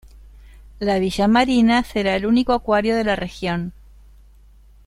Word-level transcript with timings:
La 0.79 0.97
"Villa 0.97 1.27
Marina" 1.27 1.83
será 1.83 2.15
el 2.15 2.25
único 2.25 2.53
acuario 2.53 2.95
de 2.95 3.03
la 3.03 3.15
región. 3.15 3.71